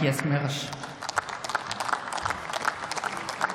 Mörsch. 0.00 0.68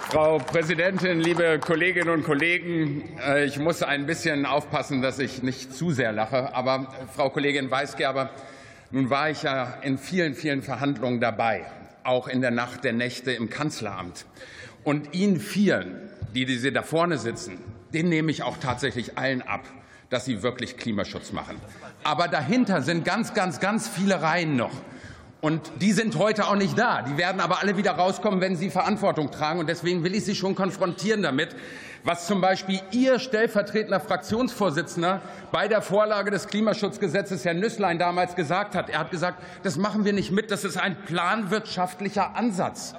Frau 0.09 0.39
Präsidentin, 0.39 1.21
liebe 1.21 1.57
Kolleginnen 1.59 2.09
und 2.09 2.23
Kollegen! 2.25 3.17
Äh, 3.25 3.45
ich 3.45 3.59
muss 3.59 3.81
ein 3.81 4.05
bisschen 4.05 4.45
aufpassen, 4.45 5.01
dass 5.01 5.19
ich 5.19 5.41
nicht 5.41 5.73
zu 5.73 5.91
sehr 5.91 6.11
lache. 6.11 6.53
Aber 6.53 6.93
Frau 7.15 7.29
Kollegin 7.29 7.71
Weisgerber, 7.71 8.29
nun 8.91 9.09
war 9.09 9.29
ich 9.29 9.43
ja 9.43 9.77
in 9.83 9.97
vielen, 9.97 10.35
vielen 10.35 10.61
Verhandlungen 10.63 11.21
dabei, 11.21 11.65
auch 12.03 12.27
in 12.27 12.41
der 12.41 12.51
Nacht 12.51 12.83
der 12.83 12.93
Nächte 12.93 13.31
im 13.31 13.49
Kanzleramt. 13.49 14.25
Und 14.83 15.13
Ihnen 15.13 15.39
vielen, 15.39 16.09
die, 16.35 16.45
die 16.45 16.57
Sie 16.57 16.73
da 16.73 16.83
vorne 16.83 17.17
sitzen, 17.17 17.57
den 17.93 18.09
nehme 18.09 18.31
ich 18.31 18.43
auch 18.43 18.57
tatsächlich 18.57 19.17
allen 19.17 19.41
ab, 19.41 19.63
dass 20.09 20.25
sie 20.25 20.43
wirklich 20.43 20.75
Klimaschutz 20.75 21.31
machen. 21.31 21.55
Aber 22.03 22.27
dahinter 22.27 22.81
sind 22.81 23.05
ganz, 23.05 23.33
ganz, 23.33 23.61
ganz 23.61 23.87
viele 23.87 24.21
Reihen 24.21 24.57
noch. 24.57 24.73
Und 25.43 25.73
die 25.81 25.91
sind 25.91 26.17
heute 26.17 26.47
auch 26.47 26.55
nicht 26.55 26.79
da. 26.79 27.01
Die 27.01 27.17
werden 27.17 27.41
aber 27.41 27.59
alle 27.61 27.75
wieder 27.75 27.91
rauskommen, 27.91 28.39
wenn 28.39 28.55
sie 28.55 28.69
Verantwortung 28.69 29.29
tragen. 29.29 29.59
Und 29.59 29.67
deswegen 29.67 30.05
will 30.05 30.15
ich 30.15 30.23
Sie 30.23 30.35
schon 30.35 30.55
konfrontieren 30.55 31.21
damit, 31.21 31.53
was 32.03 32.27
zum 32.27 32.41
Beispiel 32.41 32.81
Ihr 32.91 33.19
stellvertretender 33.19 33.99
Fraktionsvorsitzender 33.99 35.21
bei 35.51 35.67
der 35.67 35.81
Vorlage 35.81 36.31
des 36.31 36.47
Klimaschutzgesetzes, 36.47 37.45
Herr 37.45 37.53
Nüßlein, 37.53 37.97
damals 37.97 38.35
gesagt 38.35 38.75
hat. 38.75 38.89
Er 38.89 38.99
hat 38.99 39.11
gesagt, 39.11 39.41
das 39.63 39.77
machen 39.77 40.03
wir 40.03 40.13
nicht 40.13 40.31
mit, 40.31 40.51
das 40.51 40.63
ist 40.65 40.77
ein 40.77 40.97
planwirtschaftlicher 41.05 42.35
Ansatz. 42.35 42.95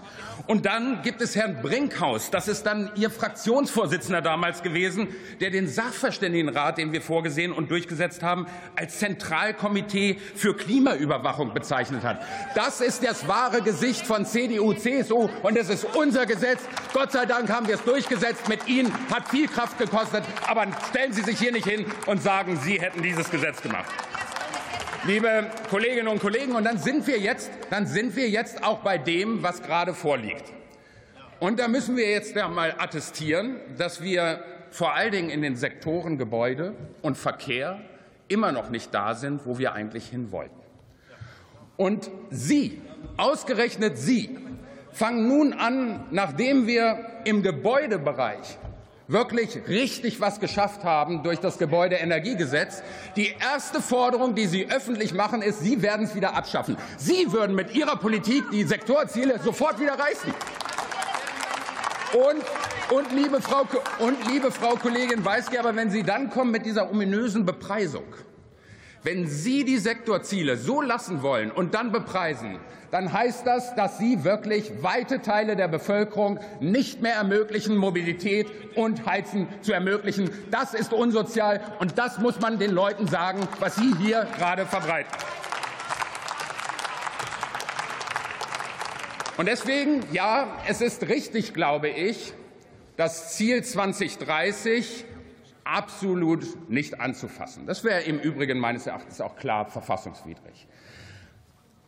Und 0.46 0.66
dann 0.66 1.00
gibt 1.02 1.22
es 1.22 1.36
Herrn 1.36 1.62
Brinkhaus, 1.62 2.30
das 2.30 2.48
ist 2.48 2.64
dann 2.64 2.90
Ihr 2.96 3.10
Fraktionsvorsitzender 3.10 4.20
damals 4.20 4.62
gewesen, 4.62 5.08
der 5.40 5.50
den 5.50 5.68
Sachverständigenrat, 5.68 6.76
den 6.76 6.92
wir 6.92 7.00
vorgesehen 7.00 7.52
und 7.52 7.70
durchgesetzt 7.70 8.22
haben, 8.22 8.46
als 8.76 8.98
Zentralkomitee 8.98 10.18
für 10.34 10.54
Klimaüberwachung 10.54 11.54
bezeichnet 11.54 12.04
hat. 12.04 12.20
Das 12.54 12.80
ist 12.80 13.02
das 13.06 13.26
wahre 13.26 13.62
Gesicht 13.62 14.06
von 14.06 14.26
CDU, 14.26 14.74
CSU, 14.74 15.30
und 15.42 15.56
es 15.56 15.70
ist 15.70 15.86
unser 15.94 16.26
Gesetz. 16.26 16.60
Gott 16.92 17.12
sei 17.12 17.24
Dank 17.24 17.50
haben 17.50 17.66
wir 17.66 17.76
es 17.76 17.84
durchgesetzt 17.84 18.48
mit 18.48 18.68
Ihnen 18.68 18.93
hat 19.12 19.28
viel 19.28 19.48
Kraft 19.48 19.78
gekostet. 19.78 20.24
Aber 20.46 20.66
stellen 20.88 21.12
Sie 21.12 21.22
sich 21.22 21.38
hier 21.38 21.52
nicht 21.52 21.66
hin 21.66 21.86
und 22.06 22.22
sagen, 22.22 22.58
Sie 22.62 22.80
hätten 22.80 23.02
dieses 23.02 23.30
Gesetz 23.30 23.62
gemacht. 23.62 23.90
Liebe 25.06 25.50
Kolleginnen 25.68 26.08
und 26.08 26.20
Kollegen, 26.20 26.54
und 26.54 26.64
dann 26.64 26.78
sind 26.78 27.06
wir 27.06 27.18
jetzt, 27.18 27.50
dann 27.68 27.86
sind 27.86 28.16
wir 28.16 28.28
jetzt 28.28 28.64
auch 28.64 28.78
bei 28.78 28.96
dem, 28.96 29.42
was 29.42 29.62
gerade 29.62 29.92
vorliegt. 29.92 30.44
Und 31.40 31.60
da 31.60 31.68
müssen 31.68 31.96
wir 31.96 32.10
jetzt 32.10 32.36
einmal 32.38 32.74
attestieren, 32.78 33.60
dass 33.76 34.02
wir 34.02 34.42
vor 34.70 34.94
allen 34.94 35.12
Dingen 35.12 35.30
in 35.30 35.42
den 35.42 35.56
Sektoren 35.56 36.16
Gebäude 36.16 36.72
und 37.02 37.18
Verkehr 37.18 37.80
immer 38.28 38.50
noch 38.50 38.70
nicht 38.70 38.94
da 38.94 39.14
sind, 39.14 39.44
wo 39.44 39.58
wir 39.58 39.74
eigentlich 39.74 40.08
hin 40.08 40.32
wollten. 40.32 40.58
Und 41.76 42.10
Sie, 42.30 42.80
ausgerechnet 43.16 43.98
Sie, 43.98 44.38
fangen 44.90 45.28
nun 45.28 45.52
an, 45.52 46.06
nachdem 46.10 46.66
wir 46.66 47.22
im 47.24 47.42
Gebäudebereich 47.42 48.56
wirklich 49.08 49.60
richtig 49.68 50.20
was 50.20 50.40
geschafft 50.40 50.84
haben 50.84 51.22
durch 51.22 51.40
das 51.40 51.58
Gebäudeenergiegesetz. 51.58 52.82
Die 53.16 53.34
erste 53.40 53.82
Forderung, 53.82 54.34
die 54.34 54.46
Sie 54.46 54.70
öffentlich 54.70 55.12
machen, 55.12 55.42
ist, 55.42 55.60
Sie 55.60 55.82
werden 55.82 56.06
es 56.06 56.14
wieder 56.14 56.34
abschaffen. 56.34 56.76
Sie 56.96 57.32
würden 57.32 57.54
mit 57.54 57.74
Ihrer 57.74 57.96
Politik 57.96 58.44
die 58.50 58.64
Sektorziele 58.64 59.38
sofort 59.40 59.78
wieder 59.80 59.98
reißen. 59.98 60.32
Und, 62.14 62.96
und, 62.96 63.12
liebe 63.12 63.42
Frau, 63.42 63.66
und 63.98 64.16
liebe 64.30 64.52
Frau 64.52 64.76
Kollegin 64.76 65.24
Weisgerber, 65.24 65.74
wenn 65.74 65.90
Sie 65.90 66.04
dann 66.04 66.30
kommen 66.30 66.52
mit 66.52 66.64
dieser 66.64 66.90
ominösen 66.90 67.44
Bepreisung, 67.44 68.04
wenn 69.04 69.28
Sie 69.28 69.64
die 69.64 69.78
Sektorziele 69.78 70.56
so 70.56 70.80
lassen 70.80 71.22
wollen 71.22 71.50
und 71.50 71.74
dann 71.74 71.92
bepreisen, 71.92 72.58
dann 72.90 73.12
heißt 73.12 73.46
das, 73.46 73.74
dass 73.74 73.98
Sie 73.98 74.24
wirklich 74.24 74.82
weite 74.82 75.20
Teile 75.20 75.56
der 75.56 75.68
Bevölkerung 75.68 76.40
nicht 76.60 77.02
mehr 77.02 77.14
ermöglichen, 77.14 77.76
Mobilität 77.76 78.46
und 78.74 79.04
Heizen 79.04 79.46
zu 79.60 79.72
ermöglichen. 79.72 80.30
Das 80.50 80.74
ist 80.74 80.92
unsozial, 80.92 81.60
und 81.80 81.98
das 81.98 82.18
muss 82.18 82.40
man 82.40 82.58
den 82.58 82.70
Leuten 82.70 83.06
sagen, 83.06 83.46
was 83.60 83.76
Sie 83.76 83.94
hier 84.00 84.26
gerade 84.38 84.64
verbreiten. 84.64 85.10
Und 89.36 89.46
deswegen, 89.46 90.00
ja, 90.12 90.46
es 90.66 90.80
ist 90.80 91.08
richtig, 91.08 91.52
glaube 91.52 91.88
ich, 91.88 92.32
das 92.96 93.36
Ziel 93.36 93.64
2030 93.64 95.04
absolut 95.64 96.70
nicht 96.70 97.00
anzufassen. 97.00 97.66
Das 97.66 97.84
wäre 97.84 98.02
im 98.02 98.18
Übrigen 98.18 98.58
meines 98.58 98.86
Erachtens 98.86 99.20
auch 99.20 99.36
klar 99.36 99.66
verfassungswidrig. 99.66 100.66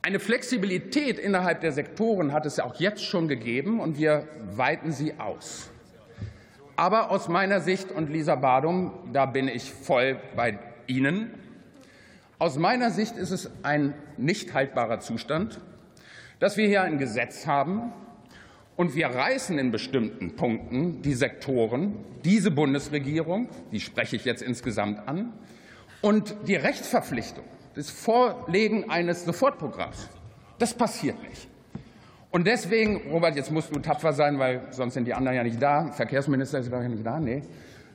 Eine 0.03 0.21
Flexibilität 0.21 1.19
innerhalb 1.19 1.61
der 1.61 1.73
Sektoren 1.73 2.33
hat 2.33 2.47
es 2.47 2.61
auch 2.61 2.77
jetzt 2.77 3.05
schon 3.05 3.29
gegeben, 3.29 3.81
und 3.81 3.99
wir 3.99 4.29
weiten 4.53 4.93
sie 4.93 5.19
aus. 5.19 5.71
Aber 6.77 7.11
aus 7.11 7.29
meiner 7.29 7.61
Sicht, 7.61 7.91
und 7.91 8.11
Lisa 8.11 8.37
Badum, 8.37 8.93
da 9.13 9.27
bin 9.27 9.49
ich 9.49 9.73
voll 9.73 10.21
bei 10.37 10.59
Ihnen, 10.87 11.35
aus 12.39 12.59
meiner 12.59 12.91
Sicht 12.91 13.17
ist 13.17 13.31
es 13.31 13.51
ein 13.65 13.95
nicht 14.19 14.53
haltbarer 14.53 15.01
Zustand, 15.01 15.59
dass 16.39 16.57
wir 16.57 16.69
hier 16.69 16.83
ein 16.83 16.99
Gesetz 16.99 17.47
haben, 17.47 17.93
und 18.77 18.95
wir 18.95 19.09
reißen 19.09 19.59
in 19.59 19.71
bestimmten 19.71 20.37
Punkten 20.37 21.03
die 21.03 21.15
Sektoren, 21.15 21.95
diese 22.25 22.51
Bundesregierung, 22.51 23.49
die 23.73 23.81
spreche 23.81 24.17
ich 24.17 24.25
jetzt 24.25 24.43
insgesamt 24.43 25.09
an, 25.09 25.33
und 26.03 26.37
die 26.47 26.57
Rechtsverpflichtung, 26.57 27.45
das 27.75 27.91
Vorlegen 27.91 28.91
eines 28.91 29.25
Sofortprogramms, 29.25 30.09
das 30.59 30.75
passiert 30.75 31.21
nicht. 31.29 31.49
Und 32.31 32.47
deswegen, 32.47 33.11
Robert, 33.11 33.35
jetzt 33.37 33.51
musst 33.51 33.75
du 33.75 33.81
tapfer 33.81 34.13
sein, 34.13 34.39
weil 34.39 34.61
sonst 34.71 34.95
sind 34.95 35.07
die 35.07 35.15
anderen 35.15 35.37
ja 35.37 35.43
nicht 35.43 35.63
da. 35.63 35.91
Verkehrsminister 35.93 36.59
ist 36.59 36.71
ja 36.71 36.81
nicht 36.81 37.07
da, 37.07 37.19
nee. 37.19 37.43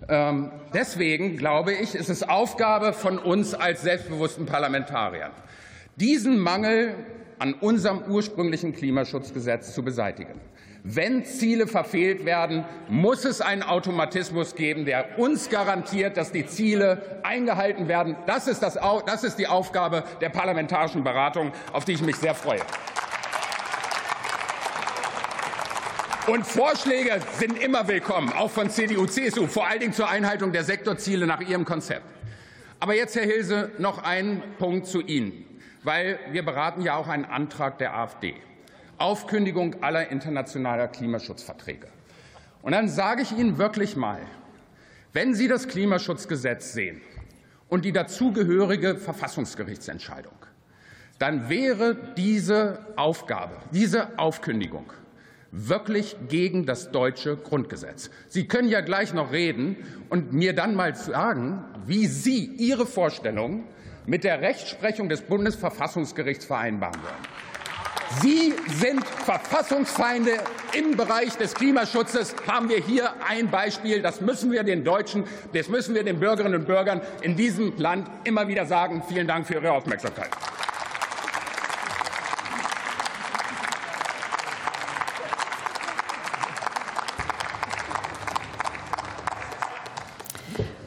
Ähm, 0.10 0.52
deswegen 0.74 1.38
glaube 1.38 1.74
ich, 1.74 1.94
ist 1.94 2.10
es 2.10 2.24
Aufgabe 2.24 2.94
von 2.94 3.20
uns 3.20 3.54
als 3.54 3.84
selbstbewussten 3.84 4.48
Parlamentariern, 4.48 5.32
diesen 5.96 6.40
Mangel 6.40 6.96
an 7.42 7.56
unserem 7.56 8.04
ursprünglichen 8.08 8.72
Klimaschutzgesetz 8.72 9.74
zu 9.74 9.84
beseitigen. 9.84 10.40
Wenn 10.84 11.26
Ziele 11.26 11.66
verfehlt 11.66 12.24
werden, 12.24 12.66
muss 12.88 13.26
es 13.26 13.42
einen 13.42 13.64
Automatismus 13.64 14.54
geben, 14.54 14.86
der 14.86 15.18
uns 15.18 15.50
garantiert, 15.50 16.18
dass 16.18 16.32
die 16.32 16.46
Ziele 16.46 17.20
eingehalten 17.24 17.88
werden. 17.88 18.16
Das 18.28 18.48
ist, 18.48 18.62
das, 18.62 18.78
das 19.08 19.24
ist 19.24 19.38
die 19.38 19.48
Aufgabe 19.48 20.04
der 20.22 20.30
parlamentarischen 20.30 21.04
Beratung, 21.04 21.52
auf 21.74 21.84
die 21.84 21.94
ich 21.94 22.02
mich 22.04 22.18
sehr 22.18 22.36
freue. 22.36 22.62
Und 26.28 26.46
Vorschläge 26.46 27.20
sind 27.40 27.62
immer 27.62 27.88
willkommen, 27.88 28.32
auch 28.34 28.52
von 28.52 28.70
CDU, 28.70 29.08
CSU, 29.08 29.48
vor 29.48 29.68
allen 29.68 29.80
Dingen 29.80 29.94
zur 29.94 30.10
Einhaltung 30.10 30.52
der 30.52 30.64
Sektorziele 30.64 31.26
nach 31.26 31.42
Ihrem 31.42 31.66
Konzept. 31.66 32.06
Aber 32.80 32.94
jetzt, 32.94 33.16
Herr 33.16 33.26
Hilse, 33.26 33.72
noch 33.80 34.04
ein 34.04 34.44
Punkt 34.60 34.86
zu 34.86 35.02
Ihnen, 35.02 35.51
weil 35.84 36.20
wir 36.32 36.44
beraten 36.44 36.82
ja 36.82 36.96
auch 36.96 37.08
einen 37.08 37.26
Antrag 37.26 37.78
der 37.78 37.96
AfD. 37.96 38.36
Aufkündigung 38.98 39.82
aller 39.82 40.10
internationaler 40.10 40.88
Klimaschutzverträge. 40.88 41.88
Und 42.62 42.74
dann 42.74 42.88
sage 42.88 43.24
ich 43.24 43.32
Ihnen 43.32 43.58
wirklich 43.58 43.96
mal, 43.96 44.20
wenn 45.14 45.34
Sie 45.34 45.48
das 45.48 45.68
Klimaschutzgesetz 45.68 46.74
sehen 46.74 47.02
und 47.68 47.84
die 47.84 47.92
dazugehörige 47.92 48.96
Verfassungsgerichtsentscheidung, 48.96 50.36
dann 51.18 51.50
wäre 51.50 51.96
diese 52.16 52.80
Aufgabe, 52.96 53.58
diese 53.72 54.18
Aufkündigung 54.20 54.94
wirklich 55.52 56.16
gegen 56.30 56.66
das 56.66 56.92
deutsche 56.92 57.36
Grundgesetz. 57.36 58.10
Sie 58.28 58.48
können 58.48 58.70
ja 58.70 58.82
gleich 58.82 59.14
noch 59.14 59.32
reden 59.32 59.76
und 60.10 60.32
mir 60.32 60.54
dann 60.54 60.76
mal 60.76 60.96
sagen, 60.96 61.64
wie 61.86 62.08
Sie 62.08 62.46
Ihre 62.46 62.86
Vorstellungen 62.86 63.66
mit 64.06 64.24
der 64.24 64.42
Rechtsprechung 64.42 65.10
des 65.10 65.22
Bundesverfassungsgerichts 65.22 66.46
vereinbaren 66.46 67.02
wollen. 67.02 67.42
Sie 68.20 68.54
sind 68.74 69.06
Verfassungsfeinde 69.06 70.32
im 70.78 70.98
Bereich 70.98 71.38
des 71.38 71.54
Klimaschutzes. 71.54 72.36
Haben 72.46 72.68
wir 72.68 72.80
hier 72.80 73.12
ein 73.28 73.50
Beispiel. 73.50 74.02
Das 74.02 74.20
müssen 74.20 74.52
wir 74.52 74.64
den 74.64 74.84
Deutschen, 74.84 75.24
das 75.54 75.70
müssen 75.70 75.96
wir 75.96 76.04
den 76.04 76.20
Bürgerinnen 76.20 76.56
und 76.56 76.66
Bürgern 76.66 77.02
in 77.22 77.38
diesem 77.38 77.78
Land 77.78 78.10
immer 78.26 78.48
wieder 78.50 78.66
sagen. 78.66 79.02
Vielen 79.08 79.28
Dank 79.28 79.48
für 79.48 79.54
Ihre 79.54 79.72
Aufmerksamkeit. 79.72 80.30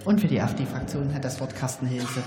Und 0.04 0.20
für 0.20 0.28
die 0.28 0.38
AfD-Fraktion 0.38 1.14
hat 1.14 1.24
das 1.24 1.40
Wort 1.40 1.56
Carsten 1.56 1.86
Hilse. 1.86 2.22